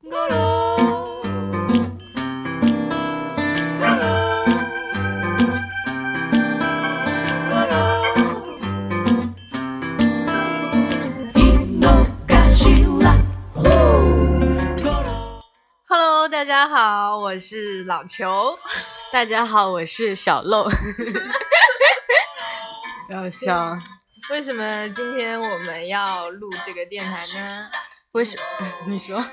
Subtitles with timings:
[0.00, 0.78] Hello，
[16.28, 18.56] 大家好，我是老裘。
[19.10, 20.70] 大家好，我是小漏。
[23.08, 23.76] 不要笑。
[24.30, 27.68] 为什么今天我们要录这个电台呢？
[28.12, 28.72] 为什么？
[28.86, 29.24] 你说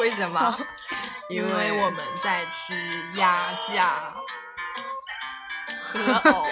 [0.00, 0.58] 为什么？
[1.28, 2.74] 因为我们在吃
[3.16, 4.12] 鸭架
[5.82, 6.00] 和
[6.30, 6.46] 藕，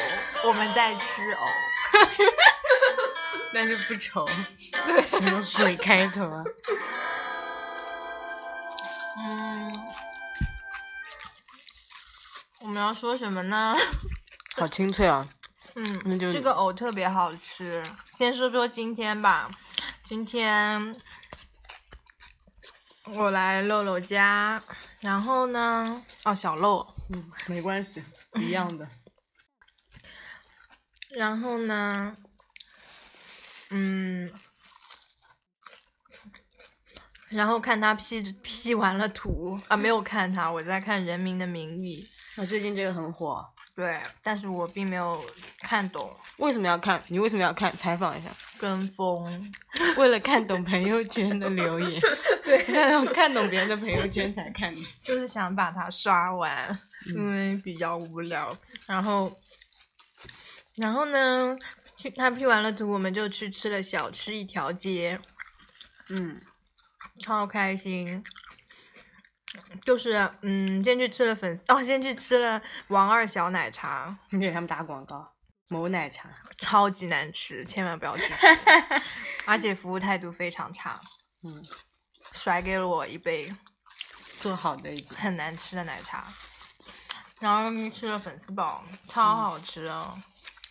[0.45, 1.46] 我们在吃藕，
[3.52, 4.27] 但是不愁。
[4.87, 6.45] 对，什么鬼开头啊？
[9.18, 9.73] 嗯，
[12.60, 13.77] 我们要说什么呢？
[14.57, 15.27] 好清脆啊！
[15.74, 17.82] 嗯，那就这个藕特别好吃。
[18.16, 19.51] 先说说今天吧，
[20.04, 20.96] 今天
[23.14, 24.62] 我来露露家，
[25.00, 28.02] 然后呢，哦，小露，嗯，没关系，
[28.35, 28.87] 一样的。
[31.10, 32.16] 然后呢，
[33.70, 34.32] 嗯，
[37.30, 42.07] 然后看他 P P 完了图啊，没有看他，我在看《人民的名义》。
[42.40, 43.45] 我最近这个很火。
[43.74, 45.24] 对，但是我并没有
[45.59, 46.15] 看懂。
[46.37, 47.02] 为什么要看？
[47.09, 47.70] 你为什么要看？
[47.73, 48.30] 采访一下。
[48.61, 49.53] 跟风，
[49.97, 51.99] 为了看懂朋友圈的留言。
[52.45, 54.75] 对，看看懂别人的朋友圈才看。
[55.01, 56.79] 就是想把它刷完，
[57.15, 58.55] 因为比较无聊。
[58.87, 59.35] 然后，
[60.77, 61.57] 然后呢，
[61.97, 65.19] 去他 P 完了图，我们就去吃了小吃一条街。
[66.11, 66.38] 嗯，
[67.22, 68.22] 超开心。
[69.84, 75.33] 就是，嗯，先去吃了粉丝，哦，先去吃了王二小奶茶，你给他们打广告，
[75.71, 76.28] 某奶茶
[76.59, 78.47] 超级难吃，千万不要去吃，
[79.47, 81.00] 而且服务态度非常差，
[81.44, 81.65] 嗯，
[82.32, 83.54] 甩给了我一杯
[84.41, 86.25] 做好的很难吃的奶茶，
[87.38, 90.21] 然后吃了粉丝煲，超好吃哦。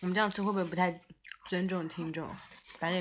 [0.02, 1.00] 我们这样吃会不会不太
[1.48, 2.28] 尊重听众？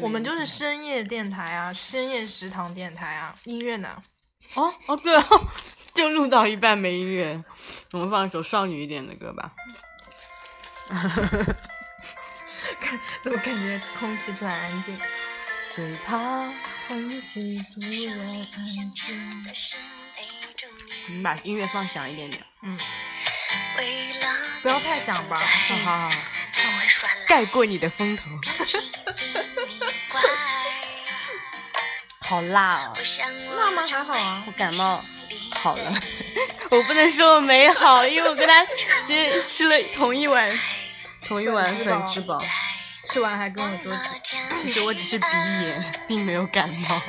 [0.01, 4.01] 我们就是深夜电台啊，深夜食堂电台啊，音乐呢？
[4.55, 5.47] 哦哦对哦，
[5.93, 7.43] 就录到一半没音乐，
[7.91, 9.53] 我们放一首少女一点的歌吧。
[12.79, 14.99] 看，怎么感觉空气突然安静？
[15.75, 16.51] 最怕
[16.87, 19.45] 空气突然安静。
[21.07, 22.43] 你把音乐放响一点点。
[22.63, 22.77] 嗯。
[24.61, 25.37] 不要太响吧。
[25.37, 26.15] 好好好。
[27.27, 28.23] 盖过你的风头。
[32.19, 32.93] 好辣哦！
[33.55, 33.87] 辣吗？
[33.87, 34.43] 还好啊。
[34.45, 35.03] 我感冒
[35.55, 35.93] 好了，
[36.69, 38.63] 我不能说我没好，因为我跟他
[39.07, 40.47] 今天吃了同一碗
[41.25, 42.37] 同一碗粉吃饱，
[43.03, 43.95] 吃完还跟我说，
[44.63, 45.25] 其实我只是鼻
[45.61, 47.01] 炎，并没有感冒。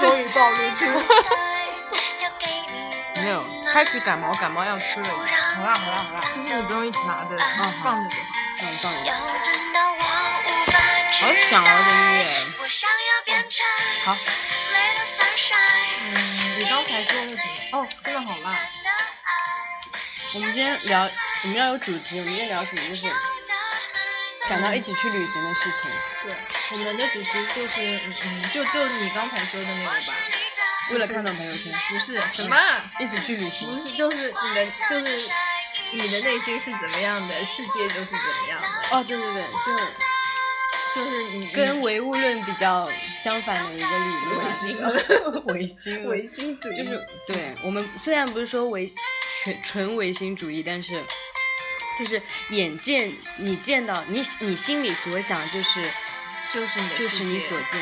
[0.00, 0.84] 终于暴露出，
[3.16, 5.10] 没有开始感冒，感冒药吃了一。
[5.10, 8.24] 好啦好啦好啦，其实你不用一直拿着，嗯，放着就好，
[8.62, 8.98] 嗯，放着。
[11.20, 12.20] 好响啊，这音乐。
[14.04, 14.16] 好。
[16.02, 17.38] 嗯，你刚才说的什么？
[17.72, 18.58] 哦，真的好辣。
[20.32, 21.10] 我们今天聊，
[21.42, 22.18] 我们要有主题。
[22.18, 22.82] 我们今天聊什么？
[22.88, 23.06] 就是
[24.48, 25.90] 讲到一起去旅行的事情。
[26.22, 26.34] 对，
[26.72, 29.96] 我们的主题就是，嗯嗯，就就你刚才说的那个吧。
[30.90, 31.72] 为了看到朋友圈。
[31.88, 32.56] 不是什么？
[32.98, 33.68] 一起去旅行。
[33.68, 35.30] 不是，就是你的，就是
[35.92, 38.96] 你的内心是怎么样的，世界就是怎么样的。
[38.96, 39.80] 哦，对对对，就。
[40.92, 44.76] 就是你跟唯物论比较相反的一个理论，唯心，
[45.44, 46.78] 唯心，唯心主义。
[46.78, 48.92] 就是对我们虽然不是说唯
[49.42, 51.02] 全纯唯心主义，但是
[51.98, 55.90] 就是眼见你见到你你心里所想就是
[56.52, 57.80] 就是就是你所见，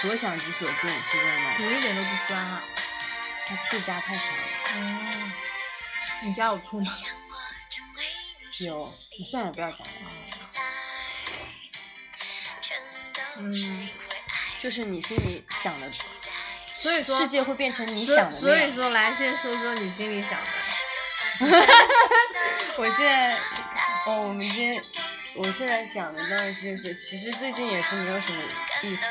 [0.00, 1.64] 所想即所见是这样的。
[1.64, 2.64] 你一点都不酸啊，
[3.46, 4.42] 他醋加太少了。
[4.76, 5.32] 嗯，
[6.22, 6.92] 你加有醋吗？
[8.60, 9.90] 有，你算了，不要加了。
[13.38, 13.88] 嗯，
[14.62, 15.90] 就是你心里想的，
[16.78, 20.46] 所以说世界会变成你想的所以说，来先说说你心里想的。
[22.76, 23.36] 我现在，
[24.06, 24.82] 哦，我们今天，
[25.34, 28.42] 我现在想的当然是就是，其实最近也是没有什么
[28.82, 29.04] 意思，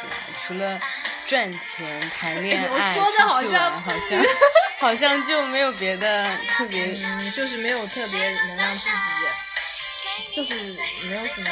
[0.45, 0.80] 除了
[1.25, 4.24] 赚钱、谈恋爱、出去玩，好像
[4.80, 6.88] 好像就没有别的特别，
[7.31, 11.50] 就是没有特别能让自己，就是没有什么。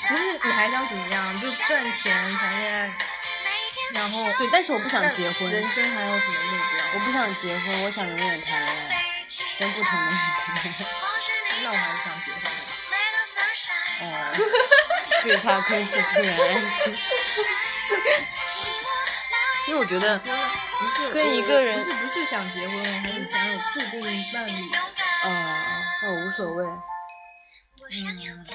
[0.00, 1.40] 其实你还想怎么样？
[1.40, 2.90] 就赚钱、谈恋爱，
[3.94, 5.50] 然后对，但是我不想结婚。
[5.50, 6.84] 人生还有什么目标？
[6.94, 8.91] 我不想结婚，我想永远谈恋爱，
[9.58, 10.84] 跟不同的人谈恋爱。
[11.62, 12.40] 那我还是想结婚。
[14.00, 14.04] 哦，
[15.22, 16.96] 最怕空气突然安静。
[19.68, 20.18] 因为我觉得，
[21.12, 23.58] 跟一个人不是不是想结婚，我还是想有
[23.90, 24.52] 固定伴侣。
[25.24, 25.26] 哦，
[26.02, 26.64] 那我无所谓。
[27.94, 28.46] 嗯，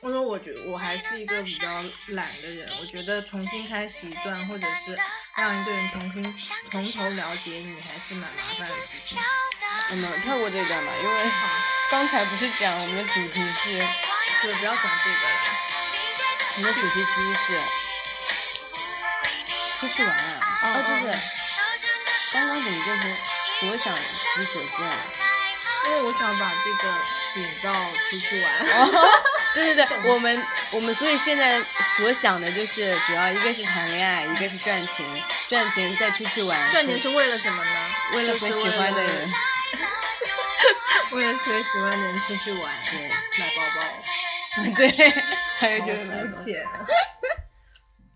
[0.00, 4.98] 我说我觉我还是一个比较懒的人，我觉得重新开始一段，或者是
[5.36, 6.22] 让一个人重新
[6.70, 9.18] 从头了解你，还是蛮麻烦的事情。
[9.90, 11.30] 我们跳过这段吧，因为
[11.90, 13.78] 刚才不是讲我们的主题是，
[14.42, 15.38] 对，不要讲这个了。
[16.56, 17.58] 我们的主题其实是
[19.78, 21.02] 出去玩啊，哦，就是
[22.32, 23.16] 刚刚怎么变成
[23.60, 24.92] 所想即所见了？
[25.86, 26.84] 因为我想把这个
[27.36, 27.72] 引到
[28.08, 28.46] 出去玩。
[29.54, 30.42] 对对对，我们
[30.72, 31.62] 我们所以现在
[31.96, 36.70] 所想的就是主要一个是谈恋爱，一个是赚钱，赚钱再出去玩。
[36.70, 37.70] 赚钱是为了什么呢？
[38.14, 39.30] 为了和喜欢的人。
[41.12, 43.08] 为了和喜欢的人出去玩，对，
[43.40, 43.80] 买包包，
[44.76, 45.10] 对，
[45.58, 46.64] 还有就是好肤浅。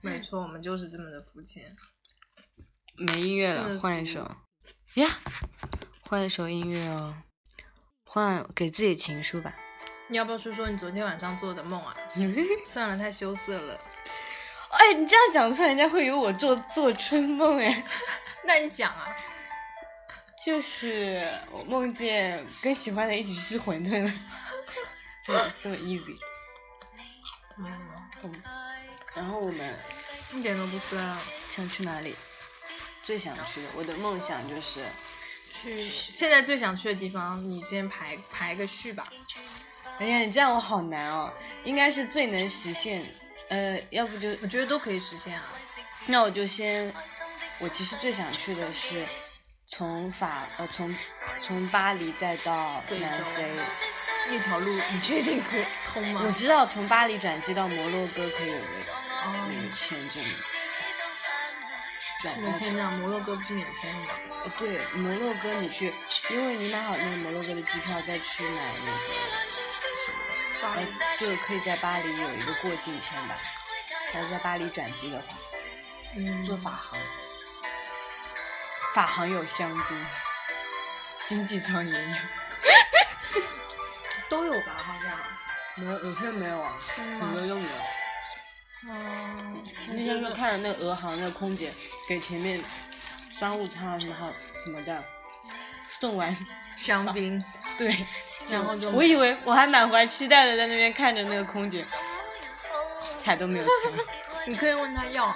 [0.01, 1.65] 没错，我们就是这么的肤浅。
[2.97, 4.31] 没音乐了，换一首
[4.95, 5.19] 呀，
[6.03, 7.17] 换一首音乐哦，
[8.05, 9.53] 换给自己情书吧。
[10.09, 11.97] 你要不要说说你昨天晚上做的梦啊？
[12.67, 13.79] 算了，太羞涩了。
[14.71, 17.85] 哎，你这样讲出来，人家会以为我做做春梦哎。
[18.45, 19.09] 那你讲啊。
[20.45, 24.13] 就是我梦见跟喜欢的一起去吃馄饨了，
[25.25, 26.19] 这么这么 easy。
[27.57, 28.43] 嗯，
[29.15, 29.79] 然后我们
[30.33, 31.19] 一点都不酸啊。
[31.51, 32.15] 想去哪里？
[33.05, 34.85] 最想去的，我的梦想就是
[35.65, 39.09] 去现在最想去的地方，你先排排个序吧。
[39.99, 41.33] 哎呀，你这样我好难哦。
[41.65, 43.03] 应该是最能实现，
[43.49, 45.45] 呃，要不就我觉得都可以实现啊。
[46.07, 46.93] 那我就先，
[47.59, 49.07] 我其实最想去的是
[49.69, 50.95] 从法呃从
[51.41, 53.45] 从巴黎再到南非。
[54.29, 56.23] 那条路你确定可以通吗？
[56.27, 58.59] 我知道从巴黎转机到摩洛哥可以有
[59.27, 60.23] 那个签证，
[62.25, 64.15] 转免签证，摩洛哥不是免签的吗？
[64.45, 65.95] 呃对摩洛哥你去，
[66.31, 70.19] 因为你买好那个摩洛哥的机票，再去买那个什么
[70.63, 70.87] 的，呃
[71.19, 73.37] 就可以在巴黎有一个过境签吧。
[74.11, 75.25] 还是在巴黎转机的话，
[76.17, 76.99] 嗯，坐法航，
[78.95, 80.07] 法航有香槟，
[81.27, 82.17] 经济舱也有。
[84.31, 84.77] 都有吧？
[84.79, 85.19] 好像。
[85.77, 87.69] 没有，有些没有啊，嗯有的用的。
[88.87, 91.73] 嗯，那天就看着那个俄航那个空姐
[92.09, 92.61] 给前面
[93.39, 94.31] 商务舱啊什么好
[94.65, 95.03] 什么的
[96.01, 96.37] 送完，
[96.77, 97.43] 香槟，
[97.79, 97.97] 对，
[98.49, 101.83] 然后就我以为我还满怀期待的在那边看着那个空姐，
[103.17, 103.71] 踩都没有踩，
[104.47, 105.35] 你可以问他要，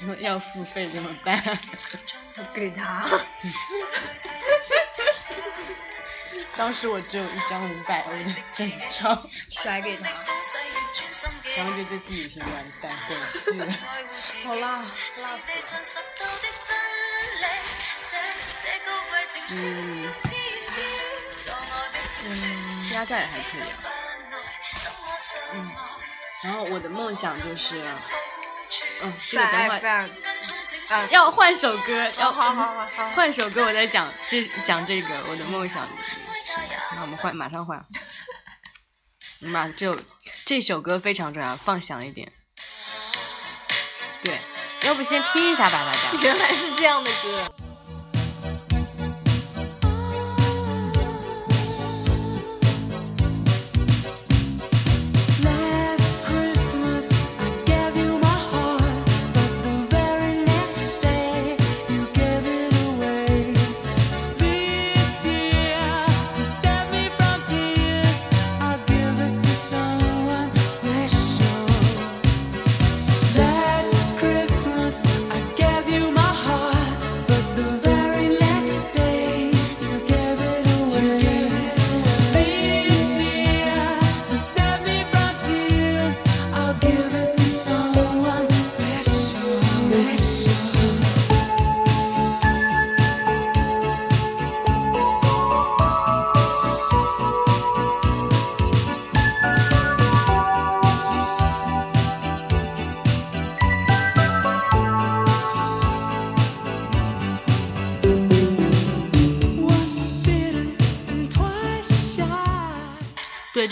[0.00, 1.58] 说 要付费怎么办？
[2.54, 3.08] 给他。
[6.56, 10.08] 当时我只有一张五百欧的证钞，甩给他。
[11.58, 12.50] 然后就这次旅行完
[12.80, 13.66] 蛋，回去了。
[14.46, 14.84] 好啦，
[15.16, 15.38] 辣。
[19.50, 20.12] 嗯，
[22.24, 23.64] 嗯，压榨也还可以啊。
[25.52, 25.70] 嗯，
[26.44, 27.82] 然后我的梦想就是，
[29.00, 30.08] 嗯，这个在等会埃菲尔，
[30.90, 36.24] 啊，要换首歌，要好好好好 换首歌，我再讲这讲这个我的梦想是什么？
[36.94, 37.82] 那我们换，马上换。
[39.40, 39.96] 马这
[40.48, 42.32] 这首歌非常重要，放响一点。
[44.22, 44.38] 对，
[44.84, 46.22] 要不先听一下吧，大家。
[46.22, 47.67] 原来是这样的歌。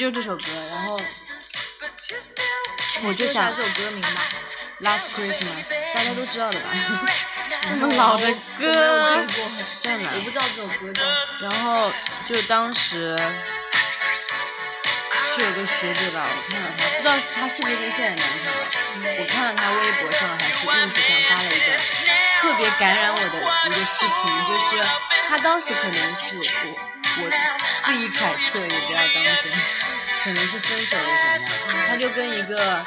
[0.06, 0.44] 就是这首歌。
[0.70, 1.00] 然后
[3.02, 4.08] 我就想这首歌名吧。
[4.80, 6.66] Last Christmas，大家都知道的吧
[7.80, 11.02] 这 么老的我没有歌听，过，算了我不知道这首歌叫。
[11.40, 11.90] 然后
[12.28, 13.16] 就当时.
[15.34, 18.52] 是有个学姐吧，我看了她，不知道她是不是跟现在男朋友。
[19.20, 21.66] 我看了她微博上还是 ins 上发了一个
[22.40, 24.80] 特别感染我的一个视频，就是
[25.28, 26.42] 他当时可能是我
[27.18, 27.28] 我
[27.84, 28.18] 自己揣
[28.52, 29.52] 测，也不要当真，
[30.26, 31.04] 可能是分手了
[31.38, 32.84] 怎么样，他就跟一个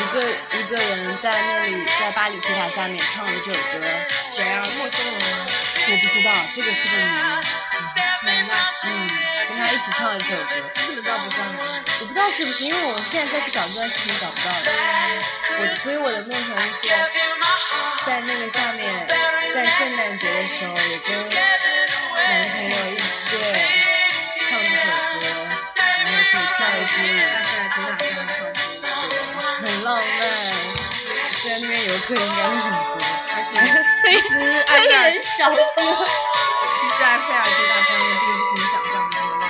[0.00, 0.24] 一个
[0.58, 3.84] 一个人在那里在巴黎铁塔下面唱了这首歌，
[4.34, 4.64] 谁啊？
[4.78, 5.46] 陌生人吗？
[5.86, 8.54] 我不知道这个是个谜，男的。
[8.84, 8.88] 嗯，
[9.50, 10.48] 跟他一起唱了这首歌。
[10.56, 11.84] 你怎么知道不算呢？
[12.00, 14.56] 我不知道是不是，因为我现在再去找这段视频找不到了。
[15.60, 16.96] 我所以我的梦想就是
[18.06, 19.06] 在那个下面，
[19.54, 23.83] 在圣诞节的时候也跟男朋友一起对
[26.64, 28.88] 后可以跳一支舞，在在铁塔上唱。
[29.60, 30.22] 很浪漫。
[31.30, 32.96] 虽然那边游客应该会很多，
[33.34, 33.52] 而且
[34.02, 34.30] 其实
[34.66, 35.18] 埃菲尔，其。
[36.94, 39.44] 实埃菲尔铁塔上面并不是你想象的那么浪漫。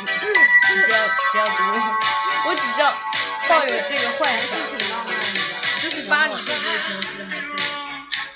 [0.00, 0.94] 你不要
[1.32, 1.60] 不要读，
[2.46, 2.84] 我只知道
[3.48, 4.50] 抱有这个幻想。
[4.70, 5.38] 挺浪漫的，
[5.82, 7.42] 就是巴黎这个城市还是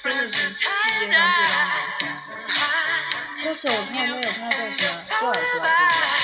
[0.03, 2.64] 真的是世界上最浪漫的。
[3.45, 6.24] 这是我看那个他在什么多尔多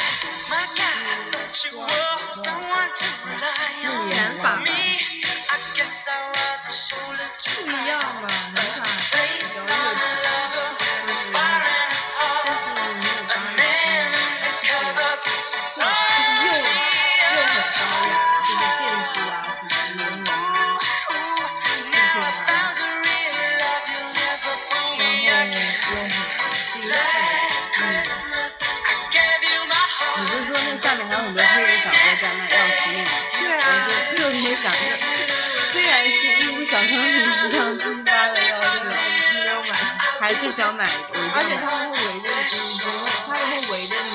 [40.31, 41.59] 还是想买，而且。
[41.59, 42.79] 他们会围着你，
[43.27, 44.15] 他们会围着你，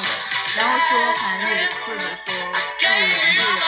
[0.55, 1.43] 然后说韩语
[1.83, 2.31] 或者说
[2.79, 3.03] 日文、
[3.35, 3.59] 日文，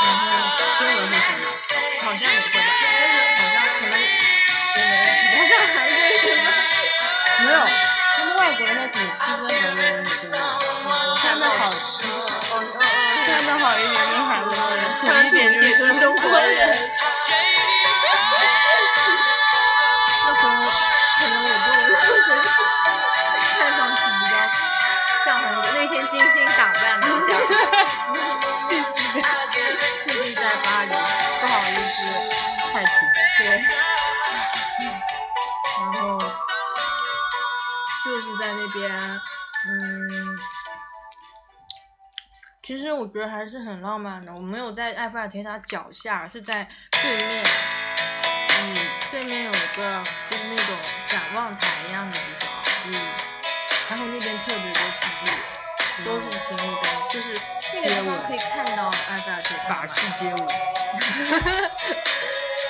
[0.00, 1.52] 然后中文会说吗？
[2.00, 4.08] 好像也会吧，但是好像可能也
[5.28, 5.92] 没好像韩国
[6.24, 6.48] 人吧。
[7.44, 7.60] 没有，
[8.16, 11.20] 他们外国人那怎么区分韩国人和中国人？
[11.20, 11.68] 看得好，
[13.28, 15.67] 看得好一点的韩国人，土一点就是
[27.48, 29.26] 必须的，
[30.04, 32.04] 最近在巴黎，不好意思，
[32.72, 32.90] 太土。
[33.38, 33.46] 对，
[35.80, 36.18] 然后
[38.04, 39.70] 就是在那边，嗯，
[42.62, 44.32] 其实我觉得还是很浪漫的。
[44.34, 47.44] 我没有在埃菲尔铁塔脚下，是在对面，
[48.60, 48.76] 嗯，
[49.10, 50.76] 对面有一个就是那种
[51.06, 52.50] 展望台一样的地方，
[52.86, 52.92] 嗯，
[53.88, 55.30] 然后那边特别多情侣，
[56.04, 57.26] 都是情侣在，就是
[57.72, 59.94] 那个地方可以看到埃菲尔铁塔法吧。
[59.94, 60.36] 式街舞，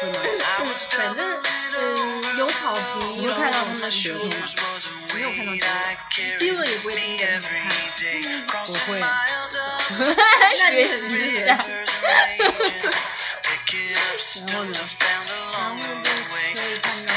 [0.01, 0.15] 会吗？
[0.91, 1.21] 反正
[1.77, 1.79] 嗯，
[2.39, 4.31] 有草坪，有看到他们的舌头吗？
[5.15, 5.59] 没有看到基
[6.39, 7.69] 基本也不会盯着他们看。
[8.67, 9.01] 我会。
[10.59, 11.59] 那你很学习一厉下害。
[14.47, 14.73] 然后呢？
[15.53, 17.09] 然后就可以看到，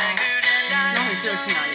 [0.70, 1.72] 那很适合去哪里？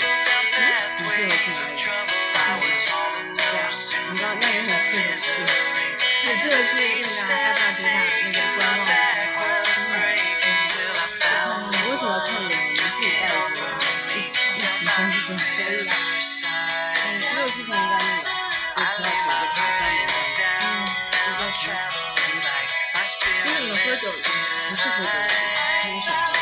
[6.37, 8.93] 很适合去那个埃菲尔铁塔那个观望台。
[11.57, 13.59] 你为什么要唱给我们自己带的歌？
[14.13, 15.97] 一一起上去就可以啊。
[16.97, 18.05] 嗯，只有之前在那个
[18.77, 20.05] 有提到有个塔上面，
[20.37, 23.01] 嗯，一个什么？
[23.45, 24.35] 就是你们喝酒的时候
[24.69, 25.15] 不是喝酒的，
[25.85, 26.36] 那首歌。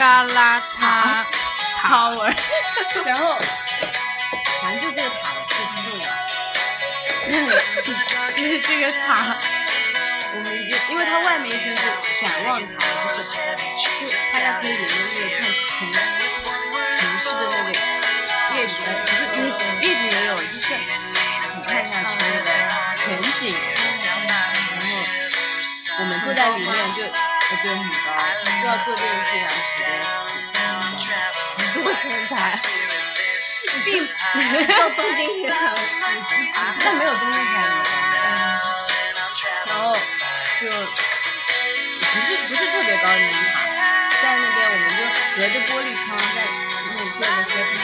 [0.00, 1.26] 嘎啦塔
[1.84, 2.34] Tower，
[3.04, 3.38] 然后
[4.62, 5.14] 反正就这个塔
[5.46, 5.54] 最
[5.84, 6.02] 重要，
[8.32, 9.36] 就是这个塔，
[10.32, 11.78] 我们一因为它外面一圈是
[12.24, 12.64] 展望台，
[13.14, 13.34] 就是
[13.76, 16.40] 就大家可以沿着那个看城
[16.96, 17.68] 城市的那个
[18.56, 19.44] 夜景，不是
[19.86, 20.56] 夜景也有，就是
[21.56, 22.48] 你看下去那个
[23.04, 23.04] 全
[23.38, 23.44] 景，
[24.00, 24.88] 然后
[25.98, 28.06] 我们坐在里面就我觉得很高，
[28.44, 29.84] 需要坐这个是两十多。
[31.72, 32.30] 多天才，
[33.84, 34.10] 并到
[34.90, 36.38] 东京铁塔五十几
[36.84, 37.82] 但没有东京塔那么
[39.66, 39.82] 高，然后
[40.60, 40.62] 就
[42.00, 43.56] 不是不是特别高的那种塔，
[44.20, 45.00] 在那边我们就
[45.36, 47.76] 隔着玻璃窗在那里坐着喝茶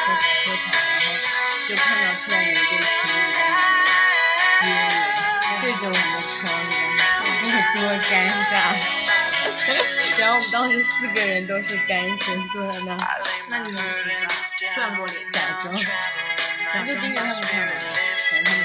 [0.00, 0.08] 喝
[0.46, 1.10] 喝茶，然后
[1.68, 3.88] 就看到突然有一对情侣在那边
[4.62, 6.48] 接吻，对着我们的窗，
[7.76, 8.12] 多尴
[8.50, 8.54] 尬。
[10.18, 12.96] 然后我们当时四个人都是单身坐在那，
[13.48, 15.74] 那你们几个转过脸假装，
[16.74, 17.72] 然后就盯着他们看嘛，
[18.30, 18.62] 反正他们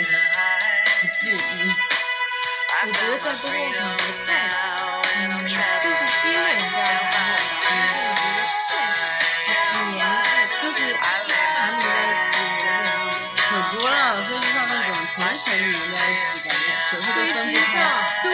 [0.99, 1.37] 不介意。
[2.85, 3.97] 我觉得在公共场合
[4.27, 4.29] 太，
[5.15, 7.17] 嗯，就是接吻这样还好，
[7.63, 8.39] 但是我觉得
[9.71, 9.97] 太黏，
[10.61, 12.85] 就是缠绵在一起有点
[13.37, 16.44] 可多了，飞机上那种全程黏在一起，
[16.91, 17.73] 感觉手会都分不开。
[18.23, 18.29] 对，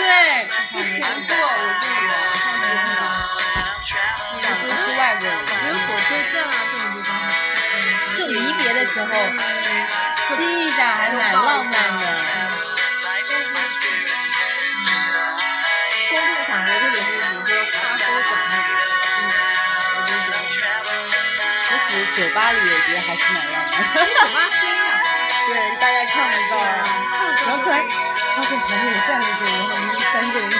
[0.99, 3.01] 难过，我就有上次看到，
[4.41, 7.09] 两个是外国人，因为火车站啊这种地方，
[7.73, 9.07] 嗯，就离别的时候
[10.27, 12.03] 亲一下还蛮浪漫的。
[16.09, 18.69] 公共场合，特别是比如说咖啡馆那种，
[19.17, 19.23] 嗯，
[19.95, 20.37] 我就觉得
[21.63, 23.71] 其实酒吧里我觉得还是蛮浪漫的。
[23.71, 23.79] 酒
[24.33, 24.79] 吧黑呀，
[25.47, 26.53] 对，大家看不到，
[27.47, 27.73] 然后突然
[28.35, 30.53] 发现旁边有站着个人，然后我们三个人一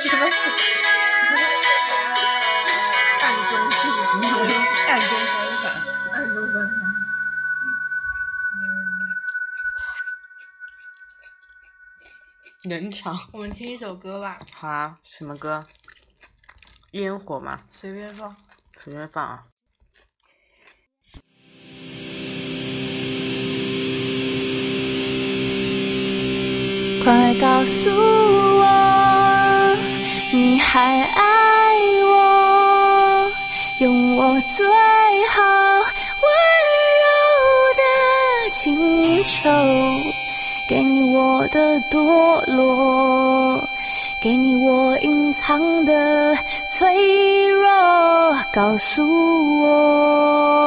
[0.00, 0.22] 起，什么？
[3.20, 4.12] 暗中注视，
[4.88, 5.62] 暗中观察。
[6.12, 6.72] 暗中观察。
[12.64, 13.18] 冷场。
[13.32, 15.66] 我们听一首歌吧，好啊，什么歌？
[16.92, 18.36] 烟火吗，随便放。
[18.78, 19.44] 随便放啊。
[27.02, 28.66] 快告诉我，
[30.32, 31.22] 你还爱
[32.04, 33.30] 我，
[33.78, 34.66] 用我最
[35.28, 35.42] 好
[36.20, 36.30] 温
[37.00, 37.06] 柔
[37.76, 37.82] 的
[38.52, 39.48] 请求，
[40.68, 43.66] 给你我的堕落，
[44.20, 46.36] 给你我隐藏的
[46.68, 47.66] 脆弱，
[48.52, 50.59] 告诉我。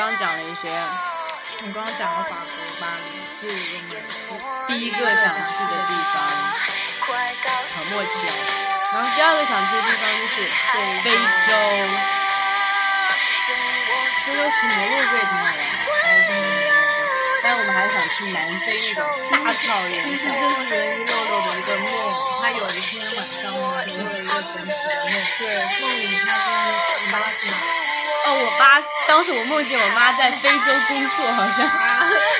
[0.00, 0.72] 我们刚讲了一些
[1.60, 3.44] 我们刚刚讲了法国巴黎是
[4.32, 6.24] 我们第一个想去的地方，
[7.04, 8.32] 很默契哦。
[8.92, 10.40] 然后第二个想去的地方就是
[11.04, 11.12] 非
[11.44, 11.52] 洲，
[14.24, 16.32] 非洲骑摩洛哥也挺好玩的，
[17.44, 20.32] 但是我们还是想去南非那种大草原其实上。
[20.32, 21.92] 这是源于肉肉的一个梦，
[22.40, 27.79] 他有一天晚上呢，做了一个神奇的梦，对，梦里他跟你妈是吗？
[28.26, 31.68] 哦，我妈当时我梦见我妈在非洲工作，好像，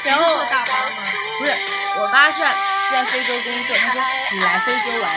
[0.05, 0.91] 然后坐大巴吗？
[1.39, 1.53] 不是，
[1.97, 5.11] 我妈是是在非洲工作，她说你来非洲玩，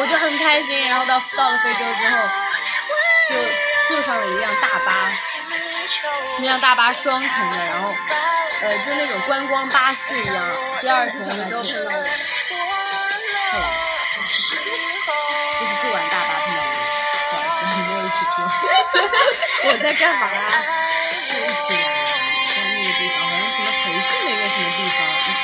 [0.00, 0.88] 我就很开心。
[0.88, 2.16] 然后到到了非洲之后，
[3.30, 3.36] 就
[3.88, 4.92] 坐上了一辆大巴，
[6.38, 7.94] 那辆大巴双层的，然后
[8.62, 11.66] 呃就那种观光巴士一样，第二层什么时候还
[12.08, 12.08] 是
[19.64, 20.26] 我在干嘛？
[21.28, 21.76] 就一起来
[22.54, 24.96] 在那个地方，好像什么培训的一个什么地方，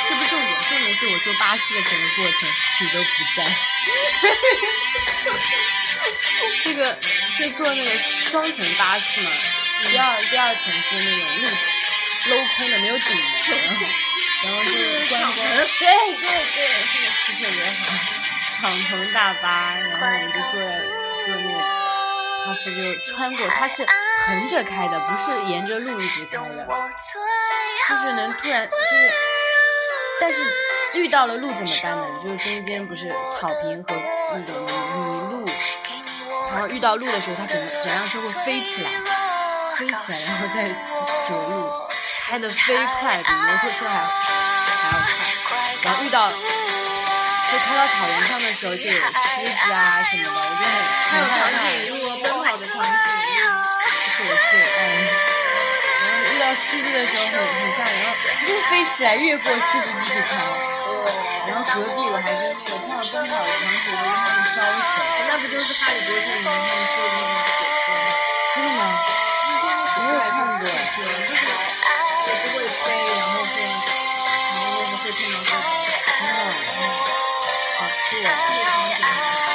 [0.09, 2.49] 这不是我，重点是我坐巴士的整个过程
[2.81, 3.47] 你都不在。
[6.65, 6.99] 这个
[7.39, 7.91] 就坐那个
[8.31, 9.31] 双层巴士嘛，
[9.85, 11.19] 第二第二层是那种
[12.27, 13.23] 镂镂空的，没有顶的，
[14.45, 15.43] 然后就是观光，对
[16.21, 16.25] 对
[16.55, 16.57] 对，
[16.93, 17.73] 这个词特别好，
[18.61, 19.47] 敞篷大巴，
[19.77, 20.67] 然后我们就坐在
[21.25, 21.59] 坐那个
[22.55, 23.87] 就穿过，它是
[24.27, 26.67] 横着开的，不是沿着路一直开的，
[27.89, 29.13] 就是能突然就是，
[30.21, 30.43] 但是
[30.95, 32.05] 遇到了路怎么办呢？
[32.23, 33.95] 就是中间不是草坪和
[34.33, 35.47] 那种泥泥路，
[36.51, 38.91] 然后遇到路的时候，它整个整辆车会飞起来，
[39.77, 40.69] 飞起来，然后再
[41.29, 41.71] 着陆，
[42.27, 44.99] 开得飞快，比摩托车还还要
[45.47, 45.49] 快。
[45.83, 46.37] 然后遇到就
[47.59, 48.93] 开到草原上的时候，就有狮
[49.65, 50.75] 子啊什么的，我就很
[51.11, 51.43] 很害长
[52.23, 52.28] 怕。
[52.57, 53.51] 颈鹿啊，奔跑的长颈鹿。
[54.09, 54.81] 是我最爱。
[55.99, 60.31] 然后遇到狮子的时候很很吓人，然后它飞起来越过狮子继续开。
[61.49, 65.03] 然后隔壁我还跟那个看到奔跑的长颈鹿跟他们招手。
[65.17, 68.05] 哎，那不就是哈利波特里面他们说的那个火车吗？
[68.55, 68.81] 真的吗？
[69.99, 71.43] 我没有看过就是
[72.27, 72.85] 也是会飞，
[73.17, 75.67] 然后会，然后就是会碰到各种
[76.09, 76.41] 真的，
[77.79, 78.31] 好酷特啊！
[78.49, 79.48] 别场景。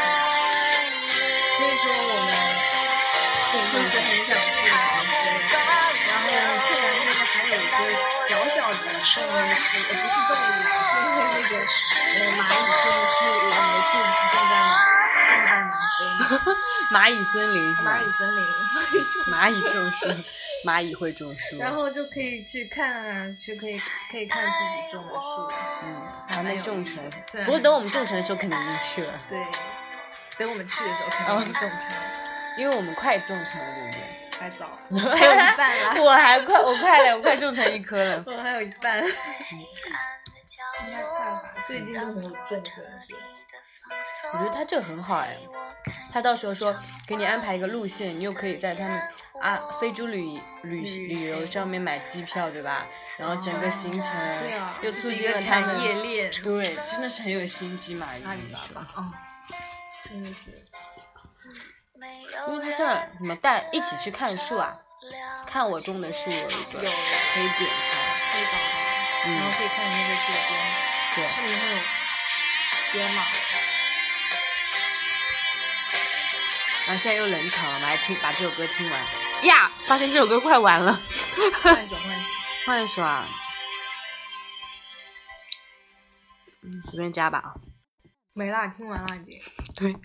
[7.78, 7.82] 个
[8.30, 14.54] 小小的动物是，呃不是动物就，是因为那个呃蚂蚁真的是我们的树是种在
[15.14, 15.50] 种在南
[15.98, 16.02] 非，
[16.94, 18.40] 蚂蚁森林蚂蚁森林，
[19.32, 19.98] 蚂蚁种树，
[20.66, 21.58] 蚂蚁会种树。
[21.58, 23.80] 然后就可以去看啊，去可以
[24.12, 25.52] 可以看自己种的树，
[25.84, 25.86] 嗯，
[26.30, 26.98] 还没种成。
[27.46, 29.40] 不过等我们种成的时候肯定已经去了，对，
[30.38, 31.90] 等我们去的时候肯定是种成，
[32.58, 33.93] 因为我们快种成了？
[34.44, 38.22] 还早， 还有一半啦， 我还快，我快了，我快种成一棵了。
[38.28, 39.10] 我还有一半，应
[40.92, 42.84] 该快吧，最近都没有种成。
[44.34, 45.38] 我觉得他这个很好哎，
[46.12, 46.76] 他到时候说
[47.08, 49.02] 给你安排一个路线，你又可以在他们
[49.40, 52.86] 啊非洲旅旅旅旅游上面买机票，对吧？
[53.18, 54.04] 然后整个行程
[54.40, 58.60] 对啊，又促这一个进了他们产业链，对，真的是很有心机嘛，阿里你说？
[58.74, 59.14] 巴巴，哦，
[60.04, 60.52] 真的是，
[62.48, 64.78] 因为他现在什么带一起去看树啊，
[65.48, 67.94] 看我种的树有一个有可以点开，
[68.32, 68.52] 可以导
[69.24, 70.52] 航，然后可以看那个左边，
[71.16, 71.78] 对，它里面会有
[72.94, 73.24] 边嘛，
[76.88, 79.00] 然后现在又冷场了，我们来听把这首歌听完。
[79.44, 81.00] 呀，发现这首歌快完了，
[81.62, 82.30] 换一首换一首，
[82.66, 83.28] 换一首啊，
[86.62, 87.54] 嗯，随便加吧啊。
[88.36, 89.39] 没啦，听完了已经。
[89.76, 89.96] 对，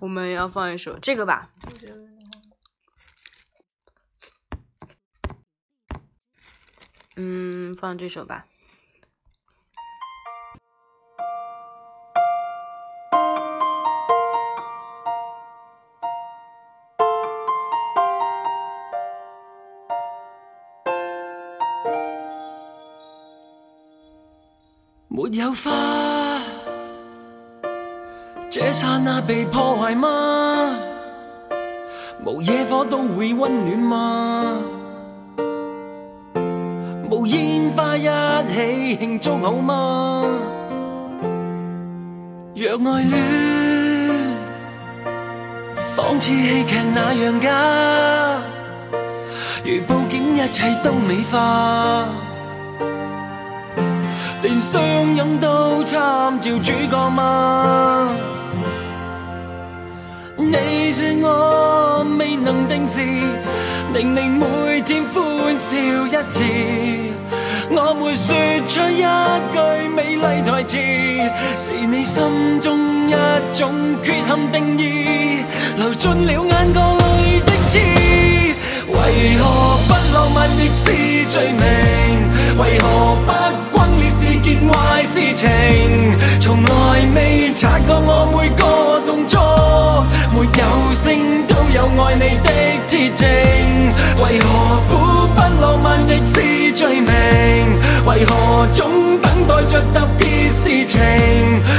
[0.00, 1.50] 我们要放一首这个吧，
[7.16, 8.46] 嗯，放这首吧。
[25.14, 25.70] 没有花，
[28.52, 30.74] 這刹那被破壞嗎？
[32.22, 34.58] 無野火都會溫暖嗎？
[37.10, 40.24] 無煙花一起慶祝好嗎？
[42.54, 43.14] 若愛戀
[45.96, 48.36] 仿似戲劇那樣假，
[49.64, 52.06] 如報警一切都美化。
[54.42, 54.82] 連相
[55.16, 58.31] 擁都參照主角嗎？
[60.50, 63.00] 你说我未能定时，
[63.94, 66.42] 令你每天欢笑一次。
[67.70, 68.34] 我没说
[68.66, 69.02] 出一
[69.52, 69.56] 句
[69.94, 70.76] 美丽台词，
[71.56, 73.14] 是你心中一
[73.56, 75.44] 种缺陷定义，
[75.76, 77.78] 流进了眼角里的刺。
[78.88, 79.42] 为何
[79.88, 80.82] 不浪漫亦是
[81.30, 81.62] 罪名？
[82.58, 83.30] 为何不
[83.78, 85.48] 轰烈是件坏事情？
[86.40, 86.68] 从来
[87.14, 88.62] 未察觉我每个，
[90.92, 92.50] 沒有聲都有愛你的
[92.86, 93.24] 鐵證。
[93.24, 94.46] 為何
[94.90, 94.90] 苦
[95.34, 97.08] 不浪漫亦是罪名？
[98.04, 101.00] 為何總等待着特別事情？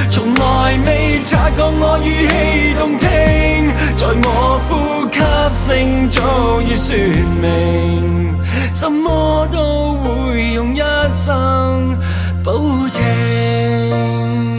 [0.09, 4.71] 從來未察覺我語氣動聽，在我呼
[5.13, 5.19] 吸
[5.67, 6.97] 聲早已说
[7.39, 8.35] 明，
[8.73, 10.79] 什麼都會用一
[11.13, 11.95] 生
[12.43, 12.51] 保
[12.89, 14.52] 證。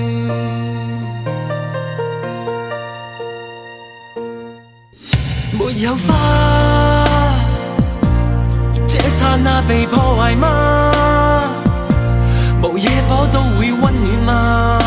[5.76, 6.14] 有花，
[8.86, 10.92] 这刹那被破坏吗？
[12.62, 14.78] 无野火都会温暖吗？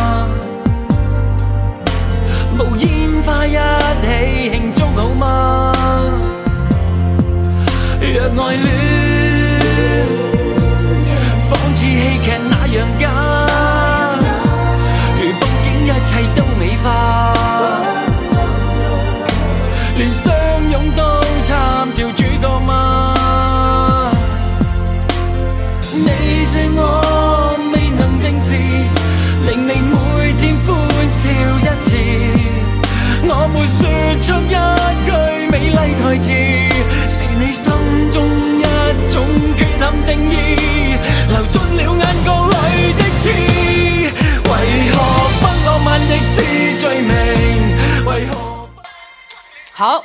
[49.78, 50.04] 好，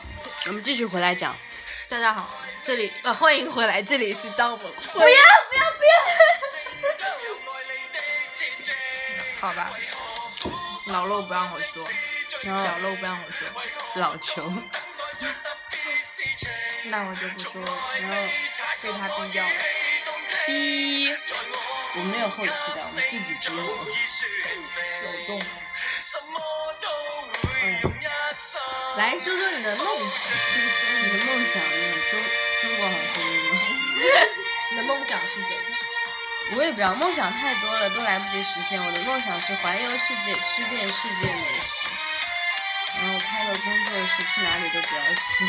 [0.48, 1.34] 我们继续回来讲。
[1.88, 2.28] 大家好，
[2.62, 5.64] 这里呃欢迎回来，这里是当我们不要不要
[9.40, 9.72] 好吧，
[10.88, 11.88] 老肉不让我说，
[12.42, 13.48] 小肉不让我说，
[13.94, 14.52] 老球，
[16.84, 18.16] 那我就不说了，然后
[18.82, 19.52] 被他逼掉了。
[20.46, 21.16] 逼，
[21.94, 23.86] 我没有后期的，我们自己逼我。
[25.00, 25.40] 手动。
[28.96, 30.36] 来说说你的梦想，
[31.02, 32.20] 你的梦想，你中
[32.60, 33.60] 中国好声音吗？
[34.70, 35.76] 你的梦想是什么？
[36.56, 38.78] 我也不知道，梦想太多了，都来不及实现。
[38.84, 41.88] 我的梦想是环游世界，吃遍世界美食，
[43.00, 45.48] 然后开个工作室，去哪里都不要钱。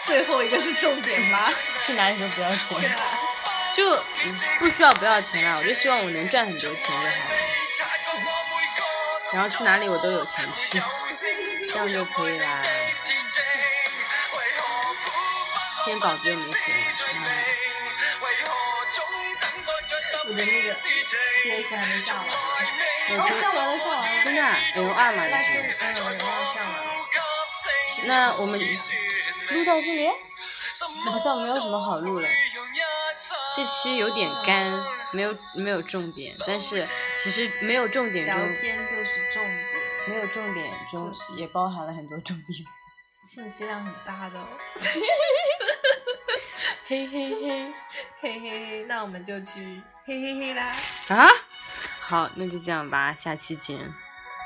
[0.00, 1.52] 最后一个是重点吧？
[1.86, 2.96] 去哪里都不要钱，
[3.74, 7.35] 就嗯不需要不要钱了，我就希望我能赚很多钱就好
[9.26, 9.32] 了。
[9.32, 10.80] 然后去哪里我都有钱去，
[11.68, 12.62] 这样就可以啦。
[15.84, 16.54] 先稿子又没写，
[17.14, 17.16] 嗯
[20.28, 22.26] 我的那个 PS 还没上完，
[23.10, 23.80] 我完了，上完了，
[24.24, 25.32] 真的啊 L 二嘛，那
[25.94, 28.02] 就就是嗯，然后上完了。
[28.02, 28.58] 那我们
[29.50, 30.10] 录到这里，
[31.04, 32.28] 好像没有什么好录了。
[33.54, 36.84] 这期有点干，没有没有重点，但是
[37.28, 39.66] 其实没有重点聊，天就是重点，
[40.08, 42.64] 没有重点中就是也包含了很多重点。
[43.24, 44.46] 信息量很大的、哦。
[46.86, 47.72] 嘿嘿嘿
[48.20, 50.72] 嘿嘿嘿，那我们就去嘿嘿嘿啦，
[51.08, 51.28] 啊！
[51.98, 53.92] 好，那就这样吧，下期见，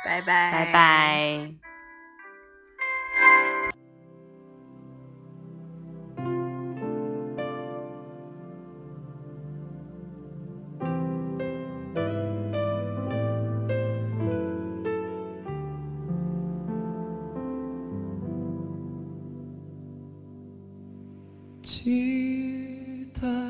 [0.03, 0.73] 拜拜，拜。
[0.73, 1.70] 拜。
[21.71, 23.50] 期待。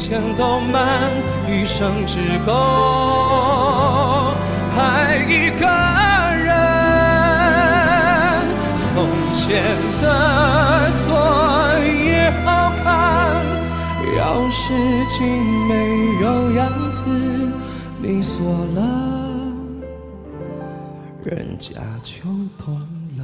[0.00, 1.12] 邮件都慢，
[1.46, 4.34] 一生只够
[4.74, 5.66] 爱一个
[6.42, 6.48] 人。
[8.76, 9.62] 从前
[10.00, 11.14] 的锁
[12.06, 13.44] 也好看，
[14.16, 14.72] 钥匙
[15.06, 15.20] 竟
[15.68, 15.74] 没
[16.22, 17.10] 有样子，
[18.00, 18.42] 你锁
[18.74, 18.80] 了。
[21.22, 22.22] 人家就
[22.56, 22.80] 懂
[23.18, 23.22] 了。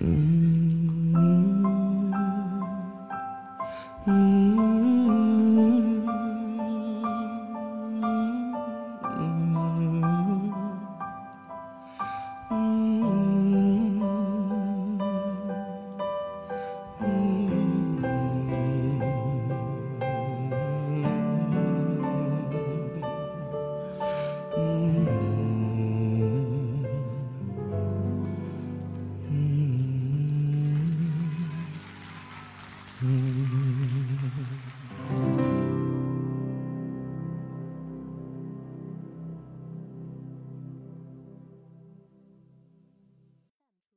[0.00, 0.47] 嗯
[4.08, 4.37] 嗯